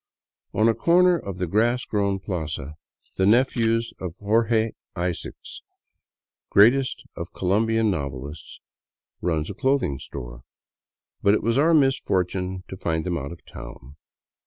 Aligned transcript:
On 0.55 0.67
a 0.67 0.73
corner 0.73 1.15
of 1.15 1.37
the 1.37 1.45
grass 1.45 1.85
grown 1.85 2.17
plaza 2.17 2.73
the 3.17 3.25
nephews 3.27 3.93
of 3.99 4.15
Jorge 4.17 4.71
Isaacs, 4.95 5.61
greatest 6.49 7.03
of 7.15 7.33
Colombian 7.33 7.91
novelists, 7.91 8.61
run 9.21 9.45
a 9.47 9.53
clothing 9.53 9.99
store. 9.99 10.41
But 11.21 11.35
it 11.35 11.43
was 11.43 11.59
our 11.59 11.75
misfortune 11.75 12.63
to 12.67 12.75
find 12.77 13.05
them 13.05 13.15
out 13.19 13.31
of 13.31 13.45
town. 13.45 13.95